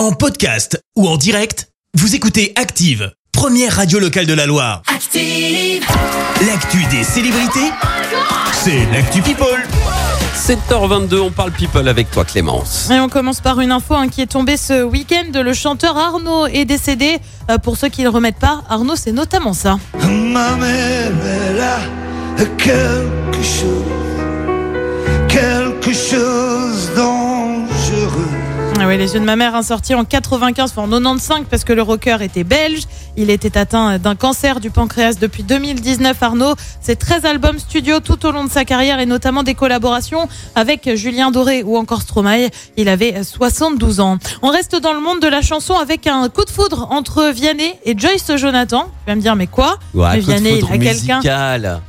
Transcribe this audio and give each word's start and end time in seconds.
En 0.00 0.12
podcast 0.12 0.82
ou 0.96 1.06
en 1.06 1.18
direct, 1.18 1.68
vous 1.92 2.14
écoutez 2.14 2.54
Active, 2.56 3.12
première 3.32 3.76
radio 3.76 3.98
locale 3.98 4.24
de 4.24 4.32
la 4.32 4.46
Loire. 4.46 4.80
Active. 4.86 5.84
L'actu 6.46 6.78
des 6.90 7.04
célébrités, 7.04 7.70
c'est 8.54 8.86
l'actu 8.94 9.20
People. 9.20 9.62
7h22, 10.34 11.18
on 11.18 11.30
parle 11.30 11.50
people 11.52 11.86
avec 11.86 12.10
toi 12.10 12.24
Clémence. 12.24 12.88
Et 12.90 12.98
on 12.98 13.10
commence 13.10 13.42
par 13.42 13.60
une 13.60 13.72
info 13.72 13.92
hein, 13.92 14.08
qui 14.08 14.22
est 14.22 14.26
tombée 14.26 14.56
ce 14.56 14.82
week-end. 14.82 15.32
Le 15.34 15.52
chanteur 15.52 15.98
Arnaud 15.98 16.46
est 16.46 16.64
décédé. 16.64 17.18
Euh, 17.50 17.58
pour 17.58 17.76
ceux 17.76 17.90
qui 17.90 18.00
ne 18.00 18.06
le 18.06 18.10
remettent 18.14 18.38
pas, 18.38 18.62
Arnaud, 18.70 18.96
c'est 18.96 19.12
notamment 19.12 19.52
ça. 19.52 19.78
Ma 20.02 20.56
mère, 20.56 21.12
elle 21.26 21.60
a 21.60 22.46
quelque 22.56 23.42
chose, 23.42 23.84
quelque 25.28 25.92
chose. 25.92 26.90
Ah 28.82 28.86
oui, 28.86 28.96
Les 28.96 29.12
yeux 29.12 29.20
de 29.20 29.26
ma 29.26 29.36
mère, 29.36 29.54
hein, 29.54 29.62
sorti 29.62 29.94
en 29.94 30.06
95, 30.06 30.70
enfin 30.70 30.84
en 30.84 30.88
95, 30.88 31.44
parce 31.50 31.64
que 31.64 31.74
le 31.74 31.82
rocker 31.82 32.22
était 32.22 32.44
belge. 32.44 32.84
Il 33.14 33.28
était 33.28 33.58
atteint 33.58 33.98
d'un 33.98 34.14
cancer 34.14 34.58
du 34.58 34.70
pancréas 34.70 35.16
depuis 35.20 35.42
2019, 35.42 36.16
Arnaud. 36.22 36.54
Ses 36.80 36.96
13 36.96 37.26
albums 37.26 37.58
studio 37.58 38.00
tout 38.00 38.24
au 38.24 38.30
long 38.30 38.42
de 38.42 38.50
sa 38.50 38.64
carrière 38.64 38.98
et 38.98 39.04
notamment 39.04 39.42
des 39.42 39.52
collaborations 39.54 40.30
avec 40.54 40.94
Julien 40.94 41.30
Doré 41.30 41.62
ou 41.62 41.76
encore 41.76 42.00
Stromae. 42.00 42.48
Il 42.78 42.88
avait 42.88 43.22
72 43.22 44.00
ans. 44.00 44.16
On 44.40 44.48
reste 44.48 44.76
dans 44.76 44.94
le 44.94 45.00
monde 45.00 45.20
de 45.20 45.28
la 45.28 45.42
chanson 45.42 45.74
avec 45.74 46.06
un 46.06 46.30
coup 46.30 46.46
de 46.46 46.50
foudre 46.50 46.88
entre 46.90 47.30
Vianney 47.34 47.74
et 47.84 47.94
Joyce 47.98 48.34
Jonathan. 48.36 48.86
Vas 49.10 49.16
me 49.16 49.22
dire, 49.22 49.34
mais 49.34 49.48
quoi 49.48 49.76
Ouais, 49.92 50.06
Mais 50.12 50.20
Vianney, 50.20 50.58
il 50.60 50.64
a 50.72 50.78
quelqu'un. 50.78 51.20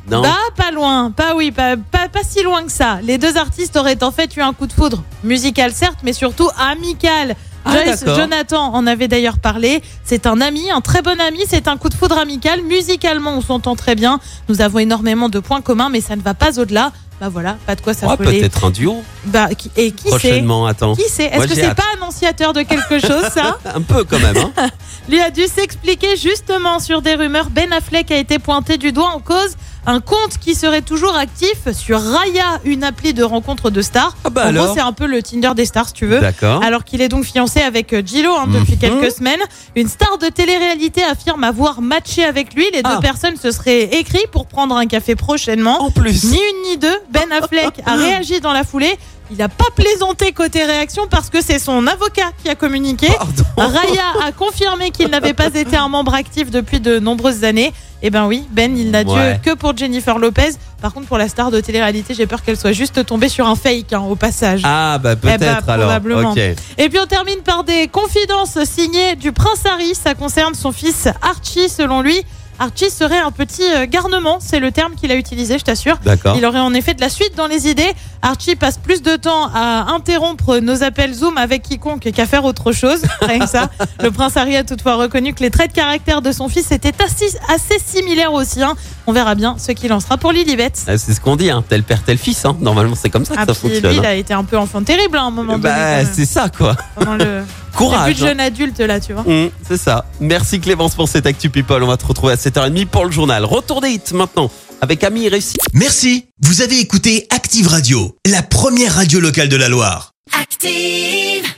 non 0.09 0.23
Bah, 0.23 0.35
pas 0.55 0.71
loin, 0.71 1.11
pas 1.11 1.35
oui, 1.35 1.51
pas, 1.51 1.77
pas, 1.77 2.09
pas 2.09 2.23
si 2.27 2.41
loin 2.41 2.63
que 2.63 2.71
ça. 2.71 2.97
Les 3.03 3.19
deux 3.19 3.37
artistes 3.37 3.77
auraient 3.77 4.03
en 4.03 4.09
fait 4.09 4.35
eu 4.37 4.41
un 4.41 4.53
coup 4.53 4.65
de 4.65 4.73
foudre 4.73 5.03
musical, 5.23 5.71
certes, 5.71 5.99
mais 6.03 6.13
surtout 6.13 6.49
amical. 6.57 7.35
Ah, 7.65 7.73
Joyce. 7.73 8.03
Jonathan 8.05 8.73
en 8.73 8.87
avait 8.87 9.07
d'ailleurs 9.07 9.39
parlé. 9.39 9.81
C'est 10.03 10.25
un 10.25 10.41
ami, 10.41 10.71
un 10.71 10.81
très 10.81 11.01
bon 11.01 11.19
ami. 11.19 11.39
C'est 11.47 11.67
un 11.67 11.77
coup 11.77 11.89
de 11.89 11.93
foudre 11.93 12.17
amical. 12.17 12.61
Musicalement, 12.63 13.31
on 13.37 13.41
s'entend 13.41 13.75
très 13.75 13.95
bien. 13.95 14.19
Nous 14.49 14.61
avons 14.61 14.79
énormément 14.79 15.29
de 15.29 15.39
points 15.39 15.61
communs, 15.61 15.89
mais 15.89 16.01
ça 16.01 16.15
ne 16.15 16.21
va 16.21 16.33
pas 16.33 16.59
au-delà. 16.59 16.91
Bah 17.19 17.29
voilà, 17.29 17.55
pas 17.67 17.75
de 17.75 17.81
quoi 17.81 17.93
Ouais, 17.93 17.99
s'affoler. 17.99 18.39
peut-être 18.39 18.65
un 18.65 18.71
duo 18.71 19.03
bah, 19.25 19.49
qui- 19.55 19.69
et 19.75 19.91
qui 19.91 20.05
sait 20.05 20.09
prochainement, 20.09 20.65
attends. 20.65 20.95
Qui 20.95 21.07
sait 21.07 21.25
Est-ce 21.25 21.47
que 21.49 21.53
c'est 21.53 21.75
pas 21.75 21.83
annonciateur 21.95 22.51
de 22.51 22.63
quelque 22.63 22.97
chose, 22.97 23.25
ça 23.31 23.59
Un 23.75 23.81
peu 23.83 24.03
quand 24.05 24.17
même, 24.17 24.37
hein 24.37 24.51
lui 25.07 25.21
a 25.21 25.29
dû 25.29 25.43
s'expliquer 25.45 26.17
justement 26.17 26.79
sur 26.79 27.03
des 27.03 27.13
rumeurs. 27.13 27.51
Ben 27.51 27.71
Affleck 27.73 28.09
a 28.09 28.17
été 28.17 28.39
pointé 28.39 28.79
du 28.79 28.91
doigt 28.91 29.11
en 29.15 29.19
cause 29.19 29.55
un 29.87 29.99
compte 29.99 30.37
qui 30.39 30.53
serait 30.55 30.81
toujours 30.83 31.15
actif 31.15 31.71
sur 31.73 31.99
Raya, 32.01 32.59
une 32.65 32.83
appli 32.83 33.13
de 33.13 33.23
rencontre 33.23 33.69
de 33.71 33.81
stars. 33.81 34.15
Ah 34.23 34.29
bah 34.29 34.43
en 34.45 34.47
alors 34.49 34.65
gros, 34.65 34.75
c'est 34.75 34.81
un 34.81 34.93
peu 34.93 35.07
le 35.07 35.23
Tinder 35.23 35.51
des 35.55 35.65
stars, 35.65 35.87
si 35.87 35.93
tu 35.93 36.05
veux. 36.05 36.19
D'accord. 36.19 36.63
Alors 36.63 36.83
qu'il 36.83 37.01
est 37.01 37.07
donc 37.07 37.23
fiancé 37.23 37.61
avec 37.61 37.91
euh, 37.93 38.01
Gillo 38.05 38.31
hein, 38.35 38.45
depuis 38.47 38.73
Mhm. 38.73 38.79
quelques 38.79 39.11
semaines. 39.11 39.39
Une 39.75 39.87
star 39.87 40.17
de 40.19 40.27
télé-réalité 40.27 41.03
affirme 41.03 41.43
avoir 41.43 41.81
matché 41.81 42.23
avec 42.23 42.53
lui. 42.53 42.65
Les 42.73 42.83
deux 42.83 42.89
Ah. 42.93 42.99
personnes 43.01 43.37
se 43.37 43.51
seraient 43.51 43.83
écrits 43.95 44.25
pour 44.31 44.45
prendre 44.45 44.75
un 44.75 44.85
café 44.85 45.15
prochainement. 45.15 45.81
En 45.81 45.91
plus. 45.91 46.25
Ni 46.25 46.37
une 46.37 46.69
ni 46.69 46.77
deux, 46.77 46.97
Ben 47.09 47.31
Affleck 47.31 47.81
a 47.85 47.95
réagi 47.95 48.39
dans 48.39 48.53
la 48.53 48.63
foulée. 48.63 48.95
Il 49.31 49.37
n'a 49.37 49.47
pas 49.47 49.65
plaisanté 49.75 50.33
côté 50.33 50.65
réaction 50.65 51.03
parce 51.09 51.29
que 51.29 51.41
c'est 51.41 51.57
son 51.57 51.87
avocat 51.87 52.31
qui 52.43 52.49
a 52.49 52.55
communiqué. 52.55 53.07
Pardon. 53.17 53.43
Raya 53.57 54.03
a 54.27 54.31
confirmé 54.33 54.91
qu'il 54.91 55.07
n'avait 55.07 55.33
pas 55.33 55.47
été 55.47 55.77
un 55.77 55.87
membre 55.87 56.13
actif 56.13 56.51
depuis 56.51 56.81
de 56.81 56.99
nombreuses 56.99 57.45
années. 57.45 57.71
Eh 58.03 58.09
ben 58.09 58.25
oui, 58.27 58.45
Ben, 58.51 58.75
il 58.77 58.91
n'a 58.91 59.03
Ouais. 59.03 59.39
Dieu 59.43 59.53
que 59.53 59.57
pour 59.57 59.77
Jennifer 59.77 60.17
Lopez. 60.19 60.49
Par 60.81 60.93
contre, 60.93 61.07
pour 61.07 61.17
la 61.19 61.29
star 61.29 61.49
de 61.51 61.61
télé-réalité, 61.61 62.13
j'ai 62.15 62.25
peur 62.25 62.41
qu'elle 62.43 62.57
soit 62.57 62.71
juste 62.73 63.05
tombée 63.05 63.29
sur 63.29 63.47
un 63.47 63.55
fake 63.55 63.93
hein, 63.93 63.99
au 64.09 64.15
passage. 64.15 64.61
Ah 64.65 64.97
bah 64.97 65.15
peut-être 65.15 65.35
Eh 65.41 65.45
bah, 65.45 65.73
alors. 65.73 65.85
probablement. 65.85 66.35
Et 66.77 66.89
puis 66.89 66.99
on 66.99 67.05
termine 67.05 67.39
par 67.45 67.63
des 67.63 67.87
confidences 67.87 68.57
signées 68.65 69.15
du 69.15 69.31
prince 69.31 69.63
Harry. 69.65 69.93
Ça 69.95 70.13
concerne 70.15 70.55
son 70.55 70.71
fils 70.71 71.07
Archie, 71.21 71.69
selon 71.69 72.01
lui. 72.01 72.21
Archie 72.61 72.91
serait 72.91 73.17
un 73.17 73.31
petit 73.31 73.63
euh, 73.63 73.87
garnement, 73.89 74.37
c'est 74.39 74.59
le 74.59 74.71
terme 74.71 74.93
qu'il 74.93 75.11
a 75.11 75.15
utilisé, 75.15 75.57
je 75.57 75.63
t'assure. 75.63 75.97
Il 76.35 76.45
aurait 76.45 76.59
en 76.59 76.75
effet 76.75 76.93
de 76.93 77.01
la 77.01 77.09
suite 77.09 77.35
dans 77.35 77.47
les 77.47 77.67
idées. 77.67 77.91
Archie 78.21 78.55
passe 78.55 78.77
plus 78.77 79.01
de 79.01 79.15
temps 79.15 79.49
à 79.51 79.91
interrompre 79.91 80.59
nos 80.59 80.83
appels 80.83 81.11
Zoom 81.11 81.39
avec 81.39 81.63
quiconque 81.63 82.11
qu'à 82.11 82.27
faire 82.27 82.45
autre 82.45 82.71
chose. 82.71 83.01
Rien 83.21 83.39
que 83.39 83.49
ça. 83.49 83.71
Le 84.03 84.11
prince 84.11 84.37
Harry 84.37 84.55
a 84.55 84.63
toutefois 84.63 84.93
reconnu 84.93 85.33
que 85.33 85.41
les 85.41 85.49
traits 85.49 85.71
de 85.71 85.75
caractère 85.75 86.21
de 86.21 86.31
son 86.31 86.49
fils 86.49 86.71
étaient 86.71 86.93
assez, 87.03 87.35
assez 87.49 87.79
similaires 87.83 88.31
aux 88.31 88.43
siens. 88.43 88.75
On 89.07 89.11
verra 89.11 89.33
bien 89.33 89.55
ce 89.57 89.71
qu'il 89.71 89.91
en 89.91 89.99
sera 89.99 90.17
pour 90.17 90.31
Lilibet. 90.31 90.71
Ah, 90.85 90.99
C'est 90.99 91.15
ce 91.15 91.19
qu'on 91.19 91.37
dit, 91.37 91.49
hein. 91.49 91.63
tel 91.67 91.81
père, 91.81 92.03
tel 92.03 92.19
fils. 92.19 92.45
Hein. 92.45 92.55
Normalement, 92.61 92.93
c'est 92.95 93.09
comme 93.09 93.25
ça 93.25 93.33
que 93.37 93.39
Ah, 93.41 93.45
ça 93.47 93.53
puis 93.53 93.69
fonctionne. 93.71 93.89
lui, 93.91 93.97
il 93.97 94.05
hein. 94.05 94.09
a 94.09 94.13
été 94.13 94.35
un 94.35 94.43
peu 94.43 94.59
enfant 94.59 94.83
terrible 94.83 95.17
à 95.17 95.23
un 95.23 95.31
moment 95.31 95.53
donné. 95.57 95.63
Bah, 95.63 95.97
même. 96.03 96.09
c'est 96.13 96.25
ça 96.25 96.49
quoi. 96.55 96.75
Pendant 96.93 97.15
le 97.15 97.41
Courage. 97.81 98.07
début 98.07 98.19
de 98.19 98.25
hein. 98.25 98.27
jeune 98.29 98.39
adulte 98.39 98.79
là, 98.79 98.99
tu 98.99 99.13
vois. 99.13 99.23
Hum, 99.27 99.49
c'est 99.67 99.77
ça. 99.77 100.05
Merci 100.19 100.59
Clémence 100.59 100.95
pour 100.95 101.07
cette 101.07 101.25
Actu 101.25 101.49
People. 101.49 101.83
On 101.83 101.87
va 101.87 101.97
te 101.97 102.05
retrouver 102.05 102.33
à 102.33 102.35
7h30 102.35 102.85
pour 102.87 103.05
le 103.05 103.11
journal. 103.11 103.45
Retour 103.45 103.81
des 103.81 103.89
hits 103.89 104.13
maintenant 104.13 104.49
avec 104.81 105.03
Ami 105.03 105.29
Réussi. 105.29 105.57
Merci, 105.73 106.25
vous 106.41 106.61
avez 106.61 106.79
écouté 106.79 107.27
Active 107.29 107.67
Radio, 107.67 108.17
la 108.25 108.41
première 108.41 108.95
radio 108.95 109.19
locale 109.19 109.49
de 109.49 109.55
la 109.55 109.69
Loire. 109.69 110.13
Active. 110.39 111.50